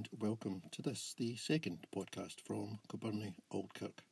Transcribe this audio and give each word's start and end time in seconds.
and 0.00 0.22
welcome 0.22 0.62
to 0.70 0.80
this, 0.80 1.14
the 1.18 1.36
second 1.36 1.86
podcast 1.94 2.40
from 2.46 2.78
Kilbirnie 2.88 3.34
Auld 3.52 3.74
Kirk. 3.74 4.02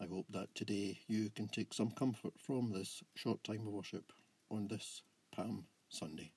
I 0.00 0.06
hope 0.06 0.26
that 0.30 0.52
today 0.56 0.98
you 1.06 1.30
can 1.30 1.46
take 1.46 1.72
some 1.72 1.92
comfort 1.92 2.32
from 2.44 2.72
this 2.72 3.04
short 3.14 3.44
time 3.44 3.60
of 3.60 3.72
worship 3.72 4.12
on 4.50 4.66
this 4.66 5.02
Palm 5.30 5.66
Sunday. 5.88 6.32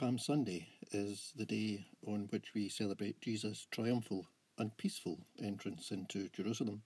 Palm 0.00 0.18
Sunday 0.18 0.66
is 0.92 1.30
the 1.36 1.44
day 1.44 1.84
on 2.06 2.26
which 2.30 2.54
we 2.54 2.70
celebrate 2.70 3.20
Jesus' 3.20 3.66
triumphal 3.70 4.24
and 4.56 4.74
peaceful 4.78 5.18
entrance 5.44 5.90
into 5.90 6.30
Jerusalem. 6.30 6.80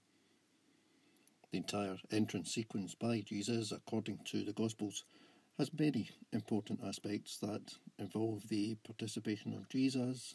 The 1.52 1.58
entire 1.58 1.96
entrance 2.10 2.52
sequence 2.52 2.96
by 2.96 3.20
Jesus, 3.20 3.70
according 3.70 4.18
to 4.24 4.42
the 4.42 4.52
Gospels, 4.52 5.04
has 5.58 5.70
many 5.78 6.10
important 6.32 6.80
aspects 6.84 7.38
that 7.38 7.74
involve 8.00 8.48
the 8.48 8.74
participation 8.84 9.54
of 9.54 9.68
Jesus, 9.68 10.34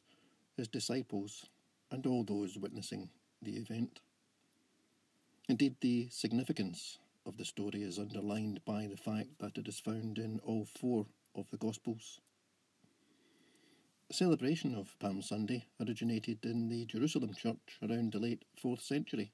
his 0.56 0.70
disciples, 0.70 1.48
and 1.92 2.06
all 2.06 2.24
those 2.24 2.58
witnessing 2.58 3.10
the 3.42 3.58
event. 3.58 4.00
Indeed, 5.50 5.76
the 5.82 6.08
significance 6.12 6.98
of 7.26 7.36
the 7.36 7.44
story 7.44 7.84
is 7.84 8.00
underlined 8.00 8.62
by 8.64 8.88
the 8.88 8.96
fact 8.96 9.38
that 9.42 9.58
it 9.58 9.68
is 9.68 9.82
found 9.82 10.18
in 10.18 10.40
all 10.46 10.66
four 10.80 11.08
of 11.36 11.50
the 11.52 11.58
Gospels. 11.58 12.22
The 14.10 14.16
celebration 14.16 14.74
of 14.74 14.98
Palm 14.98 15.22
Sunday 15.22 15.68
originated 15.80 16.44
in 16.44 16.68
the 16.68 16.88
Jerusalem 16.88 17.36
church 17.36 17.78
around 17.84 18.12
the 18.12 18.18
late 18.18 18.44
4th 18.60 18.82
century. 18.82 19.32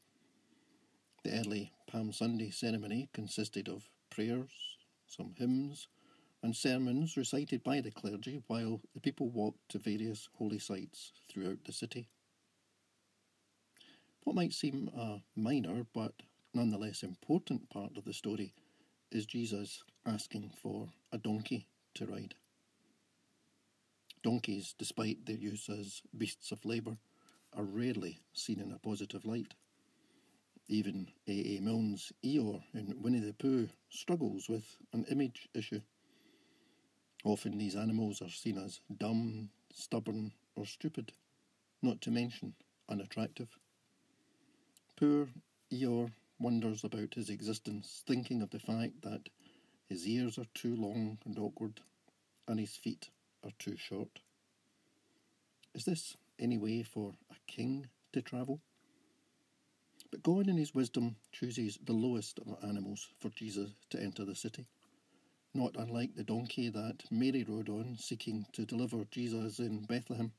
The 1.24 1.40
early 1.40 1.72
Palm 1.88 2.12
Sunday 2.12 2.50
ceremony 2.50 3.08
consisted 3.14 3.70
of 3.70 3.88
prayers, 4.10 4.52
some 5.08 5.34
hymns, 5.38 5.88
and 6.44 6.54
sermons 6.54 7.16
recited 7.16 7.64
by 7.64 7.80
the 7.80 7.90
clergy 7.90 8.44
while 8.48 8.82
the 8.94 9.00
people 9.00 9.30
walked 9.30 9.70
to 9.70 9.80
various 9.80 10.28
holy 10.34 10.60
sites 10.60 11.14
throughout 11.32 11.64
the 11.64 11.72
city. 11.72 12.10
What 14.26 14.36
might 14.36 14.52
seem 14.52 14.90
a 14.90 15.22
minor 15.38 15.86
but 15.94 16.16
nonetheless 16.54 17.02
important 17.02 17.70
part 17.70 17.96
of 17.96 18.04
the 18.04 18.14
story 18.14 18.54
is 19.10 19.26
Jesus 19.26 19.86
asking 20.06 20.52
for 20.62 20.90
a 21.14 21.18
donkey 21.18 21.70
to 21.94 22.08
ride. 22.08 22.36
Donkeys, 24.26 24.74
despite 24.80 25.28
their 25.28 25.36
use 25.36 25.70
as 25.70 26.02
beasts 26.18 26.52
of 26.52 26.66
labour, 26.66 26.98
are 27.54 27.64
rarely 27.64 28.18
seen 28.34 28.60
in 28.60 28.72
a 28.72 28.80
positive 28.80 29.24
light. 29.24 29.54
Even 30.68 31.12
A. 31.28 31.32
A. 31.32 31.60
Milne's 31.62 32.12
Eeyore 32.24 32.64
in 32.74 33.04
Winnie 33.04 33.20
the 33.20 33.34
Pooh 33.34 33.70
struggles 33.88 34.50
with 34.50 34.78
an 34.94 35.06
image 35.12 35.48
issue. 35.54 35.82
Often 37.24 37.60
these 37.60 37.76
animals 37.76 38.20
are 38.20 38.32
seen 38.32 38.58
as 38.58 38.80
dumb, 38.98 39.52
stubborn, 39.72 40.32
or 40.56 40.66
stupid, 40.66 41.12
not 41.84 42.02
to 42.02 42.10
mention 42.10 42.56
unattractive. 42.90 43.60
Poor 44.96 45.28
Eeyore 45.72 46.12
wonders 46.40 46.84
about 46.84 47.14
his 47.14 47.30
existence, 47.30 48.02
thinking 48.08 48.42
of 48.42 48.50
the 48.50 48.60
fact 48.60 49.04
that 49.04 49.30
his 49.88 50.08
ears 50.08 50.40
are 50.40 50.48
too 50.56 50.76
long 50.76 51.20
and 51.26 51.38
awkward, 51.38 51.80
and 52.48 52.60
his 52.60 52.76
feet 52.76 53.12
are 53.46 53.52
too 53.60 53.78
short. 53.78 54.20
Is 55.74 55.86
this 55.86 56.18
any 56.40 56.58
way 56.58 56.84
for 56.84 57.14
a 57.32 57.36
king 57.48 57.88
to 58.14 58.22
travel? 58.22 58.60
But 60.12 60.24
God, 60.24 60.48
in 60.48 60.58
his 60.58 60.74
wisdom, 60.74 61.18
chooses 61.32 61.78
the 61.84 61.94
lowest 61.94 62.40
of 62.40 62.64
animals 62.64 63.10
for 63.20 63.30
Jesus 63.30 63.72
to 63.90 64.02
enter 64.02 64.24
the 64.24 64.36
city, 64.36 64.66
not 65.54 65.76
unlike 65.78 66.16
the 66.16 66.24
donkey 66.24 66.70
that 66.70 67.04
Mary 67.12 67.46
rode 67.48 67.70
on 67.70 67.98
seeking 68.00 68.46
to 68.54 68.66
deliver 68.66 69.04
Jesus 69.12 69.60
in 69.60 69.86
Bethlehem. 69.86 70.32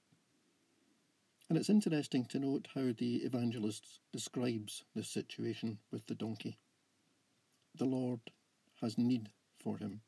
And 1.49 1.57
it's 1.57 1.71
interesting 1.71 2.25
to 2.27 2.39
note 2.39 2.69
how 2.75 2.93
the 2.97 3.17
evangelist 3.17 4.01
describes 4.13 4.83
this 4.95 5.09
situation 5.09 5.79
with 5.93 6.07
the 6.07 6.15
donkey. 6.15 6.57
The 7.77 7.85
Lord 7.85 8.21
has 8.81 8.99
need 8.99 9.29
for 9.63 9.77
him. 9.77 10.01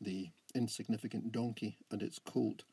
The 0.00 0.30
insignificant 0.54 1.32
donkey 1.32 1.78
and 1.90 2.02
its 2.02 2.18
colt 2.18 2.64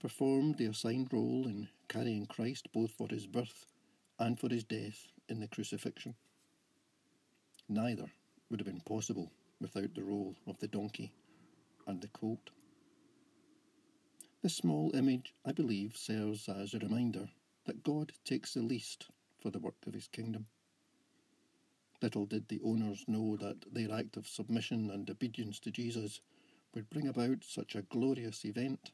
performed 0.00 0.56
the 0.56 0.66
assigned 0.66 1.12
role 1.12 1.46
in 1.46 1.68
carrying 1.88 2.26
Christ 2.26 2.68
both 2.72 2.90
for 2.92 3.08
his 3.08 3.26
birth 3.26 3.66
and 4.18 4.38
for 4.38 4.48
his 4.48 4.64
death 4.64 5.08
in 5.28 5.40
the 5.40 5.48
crucifixion. 5.48 6.14
Neither 7.68 8.06
would 8.48 8.60
have 8.60 8.66
been 8.66 8.80
possible 8.80 9.30
without 9.60 9.94
the 9.94 10.02
role 10.02 10.34
of 10.46 10.58
the 10.58 10.68
donkey 10.68 11.12
and 11.86 12.00
the 12.00 12.08
colt. 12.08 12.50
This 14.42 14.56
small 14.56 14.90
image, 14.94 15.34
I 15.44 15.52
believe, 15.52 15.96
serves 15.96 16.48
as 16.48 16.72
a 16.72 16.78
reminder 16.78 17.28
that 17.66 17.84
God 17.84 18.12
takes 18.24 18.54
the 18.54 18.62
least 18.62 19.08
for 19.38 19.50
the 19.50 19.58
work 19.58 19.76
of 19.86 19.94
his 19.94 20.08
kingdom. 20.08 20.46
Little 22.02 22.24
did 22.24 22.48
the 22.48 22.60
owners 22.64 23.04
know 23.06 23.36
that 23.36 23.72
their 23.72 23.92
act 23.92 24.16
of 24.16 24.26
submission 24.26 24.90
and 24.90 25.08
obedience 25.10 25.60
to 25.60 25.70
Jesus 25.70 26.20
would 26.74 26.90
bring 26.90 27.08
about 27.08 27.44
such 27.44 27.74
a 27.74 27.82
glorious 27.82 28.44
event, 28.44 28.92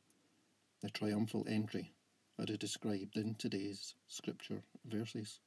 the 0.83 0.91
triumphal 0.91 1.47
entry 1.49 1.93
is 2.39 2.59
described 2.59 3.17
in 3.17 3.35
today's 3.35 3.95
scripture 4.09 4.63
verses. 4.85 5.41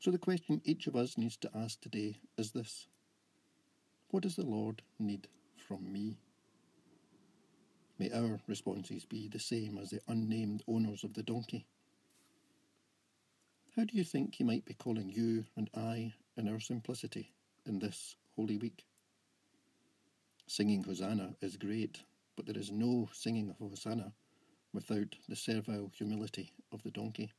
So 0.00 0.10
the 0.10 0.18
question 0.18 0.60
each 0.64 0.86
of 0.86 0.96
us 0.96 1.18
needs 1.18 1.36
to 1.38 1.50
ask 1.54 1.80
today 1.80 2.16
is 2.36 2.52
this 2.52 2.86
What 4.10 4.22
does 4.22 4.36
the 4.36 4.46
Lord 4.46 4.82
need 4.98 5.28
from 5.56 5.92
me? 5.92 6.18
May 7.98 8.12
our 8.12 8.40
responses 8.46 9.04
be 9.04 9.28
the 9.28 9.40
same 9.40 9.76
as 9.76 9.90
the 9.90 10.00
unnamed 10.06 10.62
owners 10.68 11.02
of 11.02 11.14
the 11.14 11.22
donkey. 11.22 11.66
How 13.74 13.84
do 13.84 13.96
you 13.96 14.04
think 14.04 14.34
he 14.34 14.44
might 14.44 14.64
be 14.64 14.74
calling 14.74 15.08
you 15.08 15.44
and 15.56 15.68
I 15.74 16.14
in 16.36 16.48
our 16.48 16.60
simplicity 16.60 17.32
in 17.66 17.80
this 17.80 18.16
Holy 18.36 18.56
Week? 18.56 18.87
Singing 20.50 20.82
Hosanna 20.82 21.34
is 21.42 21.58
great, 21.58 22.00
but 22.34 22.46
there 22.46 22.56
is 22.56 22.72
no 22.72 23.06
singing 23.12 23.50
of 23.50 23.68
Hosanna 23.68 24.14
without 24.72 25.14
the 25.28 25.36
servile 25.36 25.92
humility 25.94 26.54
of 26.72 26.82
the 26.82 26.90
donkey. 26.90 27.30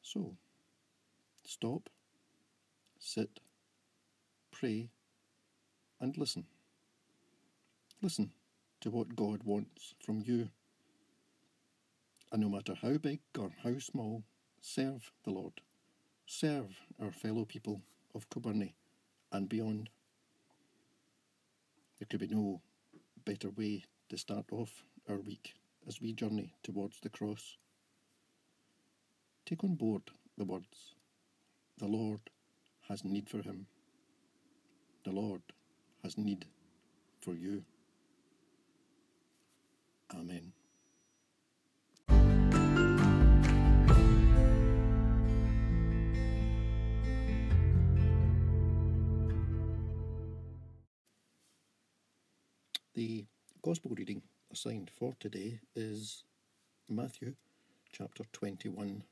So, 0.00 0.36
stop, 1.42 1.90
sit, 3.00 3.40
pray, 4.52 4.90
and 6.00 6.16
listen. 6.16 6.46
Listen 8.00 8.30
to 8.82 8.90
what 8.90 9.16
God 9.16 9.42
wants 9.42 9.96
from 10.06 10.22
you. 10.24 10.48
And 12.30 12.42
no 12.42 12.48
matter 12.48 12.74
how 12.80 12.96
big 12.96 13.18
or 13.36 13.50
how 13.64 13.80
small, 13.80 14.22
serve 14.60 15.10
the 15.24 15.32
Lord. 15.32 15.60
Serve 16.26 16.76
our 17.02 17.10
fellow 17.10 17.44
people 17.44 17.82
of 18.14 18.30
Kilbirnie 18.30 18.74
and 19.32 19.48
beyond. 19.48 19.90
There 21.98 22.06
could 22.10 22.20
be 22.20 22.34
no 22.34 22.60
better 23.24 23.50
way 23.50 23.84
to 24.08 24.18
start 24.18 24.46
off 24.52 24.84
our 25.08 25.18
week 25.18 25.54
as 25.86 26.00
we 26.00 26.12
journey 26.12 26.52
towards 26.62 27.00
the 27.00 27.08
cross. 27.08 27.56
Take 29.46 29.64
on 29.64 29.74
board 29.74 30.02
the 30.36 30.44
words 30.44 30.94
The 31.78 31.86
Lord 31.86 32.20
has 32.88 33.04
need 33.04 33.28
for 33.28 33.42
him. 33.42 33.66
The 35.04 35.12
Lord 35.12 35.42
has 36.02 36.16
need 36.16 36.46
for 37.20 37.34
you. 37.34 37.64
Amen. 40.14 40.52
The 53.04 53.26
Gospel 53.60 53.90
reading 53.94 54.22
assigned 54.50 54.90
for 54.98 55.12
today 55.20 55.60
is 55.76 56.24
Matthew 56.88 57.34
chapter 57.92 58.24
21 58.32 59.02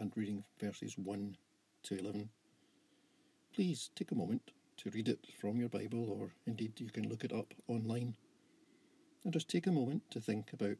and 0.00 0.12
reading 0.16 0.42
verses 0.58 0.98
1 0.98 1.36
to 1.84 1.96
11. 1.96 2.28
Please 3.54 3.90
take 3.94 4.10
a 4.10 4.16
moment 4.16 4.50
to 4.78 4.90
read 4.90 5.08
it 5.08 5.28
from 5.40 5.58
your 5.58 5.68
Bible, 5.68 6.10
or 6.10 6.32
indeed 6.44 6.80
you 6.80 6.90
can 6.90 7.08
look 7.08 7.22
it 7.22 7.32
up 7.32 7.54
online 7.68 8.16
and 9.22 9.32
just 9.32 9.48
take 9.48 9.68
a 9.68 9.70
moment 9.70 10.02
to 10.10 10.18
think 10.18 10.52
about 10.52 10.78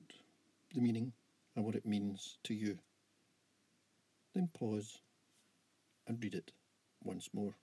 the 0.74 0.80
meaning 0.80 1.12
and 1.54 1.64
what 1.64 1.76
it 1.76 1.86
means 1.86 2.38
to 2.42 2.52
you. 2.52 2.80
Then 4.34 4.50
pause 4.58 4.98
and 6.08 6.20
read 6.20 6.34
it 6.34 6.50
once 7.04 7.28
more. 7.32 7.54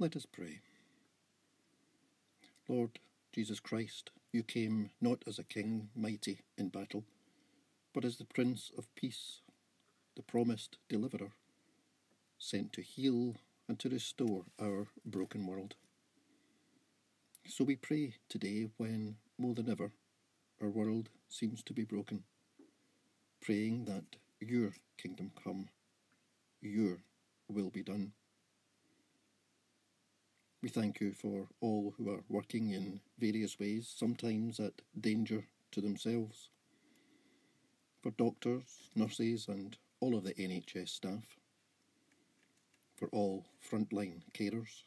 Let 0.00 0.16
us 0.16 0.26
pray. 0.26 0.60
Lord 2.68 2.98
Jesus 3.32 3.60
Christ, 3.60 4.10
you 4.32 4.42
came 4.42 4.90
not 5.00 5.22
as 5.28 5.38
a 5.38 5.44
king 5.44 5.90
mighty 5.94 6.40
in 6.58 6.70
battle 6.70 7.04
but 7.92 8.04
as 8.04 8.16
the 8.16 8.24
Prince 8.24 8.70
of 8.78 8.94
Peace, 8.94 9.40
the 10.16 10.22
promised 10.22 10.78
deliverer, 10.88 11.32
sent 12.38 12.72
to 12.72 12.82
heal 12.82 13.36
and 13.68 13.78
to 13.78 13.88
restore 13.88 14.44
our 14.60 14.86
broken 15.04 15.46
world. 15.46 15.74
So 17.46 17.64
we 17.64 17.76
pray 17.76 18.14
today 18.28 18.68
when, 18.76 19.16
more 19.38 19.54
than 19.54 19.68
ever, 19.68 19.90
our 20.62 20.68
world 20.68 21.08
seems 21.28 21.62
to 21.64 21.72
be 21.72 21.84
broken, 21.84 22.24
praying 23.42 23.86
that 23.86 24.16
your 24.40 24.72
kingdom 24.96 25.32
come, 25.42 25.68
your 26.62 26.98
will 27.48 27.70
be 27.70 27.82
done. 27.82 28.12
We 30.70 30.82
thank 30.82 31.00
you 31.00 31.10
for 31.10 31.48
all 31.60 31.94
who 31.96 32.10
are 32.10 32.22
working 32.28 32.70
in 32.70 33.00
various 33.18 33.58
ways, 33.58 33.92
sometimes 33.92 34.60
at 34.60 34.82
danger 35.00 35.44
to 35.72 35.80
themselves. 35.80 36.48
For 38.00 38.12
doctors, 38.12 38.88
nurses, 38.94 39.48
and 39.48 39.76
all 39.98 40.16
of 40.16 40.22
the 40.22 40.34
NHS 40.34 40.90
staff. 40.90 41.24
For 42.94 43.08
all 43.08 43.46
frontline 43.68 44.20
carers. 44.32 44.84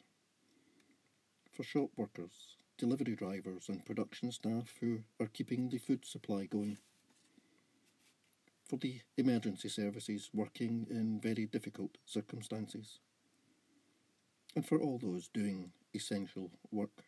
For 1.52 1.64
shop 1.64 1.90
workers, 1.98 2.56
delivery 2.78 3.14
drivers, 3.14 3.68
and 3.68 3.84
production 3.84 4.32
staff 4.32 4.78
who 4.80 5.00
are 5.20 5.28
keeping 5.34 5.68
the 5.68 5.76
food 5.76 6.06
supply 6.06 6.46
going. 6.46 6.78
For 8.64 8.78
the 8.78 9.00
emergency 9.18 9.68
services 9.68 10.30
working 10.32 10.86
in 10.88 11.20
very 11.20 11.44
difficult 11.44 11.98
circumstances 12.06 13.00
and 14.54 14.66
for 14.66 14.78
all 14.80 14.98
those 14.98 15.28
doing 15.28 15.72
essential 15.94 16.50
work. 16.70 17.04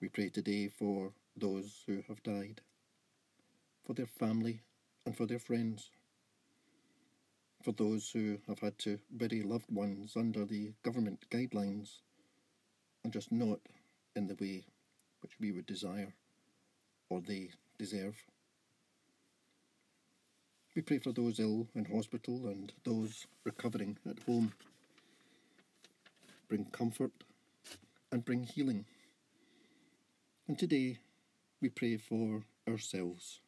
We 0.00 0.08
pray 0.08 0.28
today 0.28 0.68
for 0.68 1.12
those 1.36 1.82
who 1.86 2.02
have 2.08 2.22
died, 2.22 2.60
for 3.84 3.94
their 3.94 4.06
family 4.06 4.60
and 5.06 5.16
for 5.16 5.26
their 5.26 5.38
friends, 5.38 5.90
for 7.62 7.72
those 7.72 8.10
who 8.10 8.38
have 8.46 8.60
had 8.60 8.78
to 8.80 8.98
bury 9.10 9.42
loved 9.42 9.70
ones 9.70 10.14
under 10.16 10.44
the 10.44 10.72
government 10.82 11.26
guidelines 11.30 12.00
and 13.02 13.12
just 13.12 13.32
not 13.32 13.60
in 14.14 14.26
the 14.26 14.36
way 14.40 14.64
which 15.20 15.32
we 15.40 15.50
would 15.50 15.66
desire 15.66 16.12
or 17.08 17.20
they 17.20 17.50
deserve. 17.78 18.16
We 20.76 20.82
pray 20.82 20.98
for 20.98 21.12
those 21.12 21.40
ill 21.40 21.66
in 21.74 21.86
hospital 21.86 22.46
and 22.46 22.72
those 22.84 23.26
recovering 23.44 23.98
at 24.08 24.20
home 24.20 24.52
bring 26.48 26.64
comfort, 26.66 27.12
and 28.10 28.24
bring 28.24 28.42
healing. 28.42 28.86
And 30.46 30.58
today 30.58 30.98
we 31.60 31.68
pray 31.68 31.98
for 31.98 32.44
ourselves. 32.66 33.40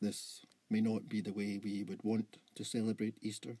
This 0.00 0.44
may 0.68 0.80
not 0.80 1.08
be 1.08 1.20
the 1.20 1.32
way 1.32 1.60
we 1.62 1.84
would 1.84 2.02
want 2.02 2.38
to 2.56 2.64
celebrate 2.64 3.14
Easter, 3.22 3.58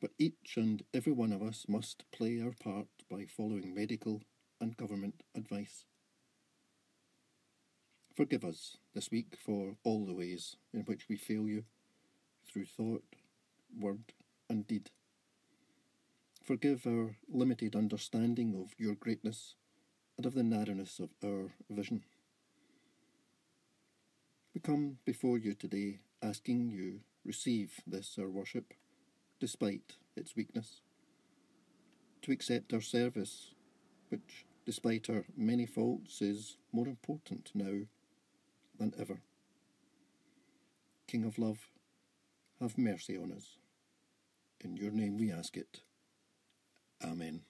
but 0.00 0.10
each 0.18 0.56
and 0.56 0.82
every 0.92 1.12
one 1.12 1.32
of 1.32 1.42
us 1.42 1.64
must 1.68 2.04
play 2.10 2.40
our 2.40 2.54
part 2.62 2.88
by 3.08 3.24
following 3.24 3.72
medical 3.72 4.22
and 4.60 4.76
government 4.76 5.22
advice. 5.36 5.84
Forgive 8.16 8.44
us 8.44 8.78
this 8.94 9.10
week 9.12 9.36
for 9.44 9.76
all 9.84 10.06
the 10.06 10.14
ways 10.14 10.56
in 10.72 10.80
which 10.80 11.08
we 11.08 11.16
fail 11.16 11.46
you 11.46 11.64
through 12.50 12.64
thought, 12.64 13.04
word, 13.78 14.12
and 14.48 14.66
deed. 14.66 14.90
Forgive 16.46 16.86
our 16.86 17.16
limited 17.28 17.74
understanding 17.74 18.54
of 18.54 18.72
your 18.78 18.94
greatness 18.94 19.56
and 20.16 20.24
of 20.24 20.34
the 20.34 20.44
narrowness 20.44 21.00
of 21.00 21.08
our 21.24 21.50
vision. 21.68 22.04
We 24.54 24.60
come 24.60 24.98
before 25.04 25.38
you 25.38 25.54
today 25.54 25.98
asking 26.22 26.70
you 26.70 27.00
receive 27.24 27.80
this 27.84 28.16
our 28.16 28.28
worship, 28.28 28.74
despite 29.40 29.96
its 30.14 30.36
weakness, 30.36 30.82
to 32.22 32.30
accept 32.30 32.72
our 32.72 32.80
service, 32.80 33.50
which, 34.08 34.46
despite 34.64 35.10
our 35.10 35.24
many 35.36 35.66
faults, 35.66 36.22
is 36.22 36.58
more 36.70 36.86
important 36.86 37.50
now 37.54 37.86
than 38.78 38.94
ever. 38.96 39.18
King 41.08 41.24
of 41.24 41.40
love, 41.40 41.70
have 42.60 42.78
mercy 42.78 43.16
on 43.16 43.32
us. 43.32 43.58
In 44.60 44.76
your 44.76 44.92
name 44.92 45.18
we 45.18 45.32
ask 45.32 45.56
it. 45.56 45.80
Amen. 47.06 47.40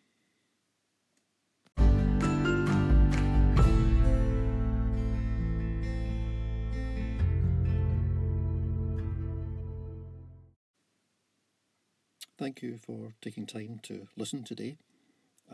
Thank 12.38 12.62
you 12.62 12.76
for 12.76 13.14
taking 13.22 13.46
time 13.46 13.80
to 13.84 14.08
listen 14.16 14.44
today. 14.44 14.76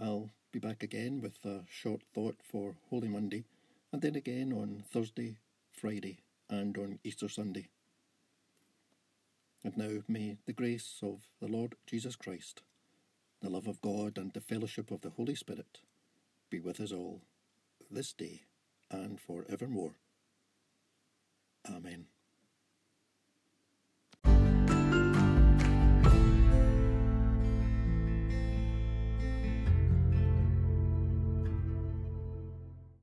I'll 0.00 0.30
be 0.50 0.58
back 0.58 0.82
again 0.82 1.20
with 1.20 1.38
a 1.44 1.60
short 1.70 2.02
thought 2.12 2.36
for 2.42 2.74
Holy 2.90 3.08
Monday, 3.08 3.44
and 3.92 4.02
then 4.02 4.16
again 4.16 4.52
on 4.52 4.82
Thursday, 4.90 5.36
Friday, 5.70 6.18
and 6.50 6.76
on 6.76 6.98
Easter 7.04 7.28
Sunday. 7.28 7.68
And 9.64 9.76
now 9.76 10.02
may 10.08 10.38
the 10.44 10.52
grace 10.52 10.98
of 11.02 11.20
the 11.40 11.46
Lord 11.46 11.76
Jesus 11.86 12.16
Christ 12.16 12.62
the 13.42 13.50
love 13.50 13.66
of 13.66 13.80
God 13.80 14.18
and 14.18 14.32
the 14.32 14.40
fellowship 14.40 14.92
of 14.92 15.00
the 15.00 15.10
Holy 15.10 15.34
Spirit 15.34 15.80
be 16.48 16.60
with 16.60 16.80
us 16.80 16.92
all, 16.92 17.22
this 17.90 18.12
day 18.12 18.42
and 18.88 19.20
for 19.20 19.44
evermore. 19.48 19.94
Amen. 21.68 22.06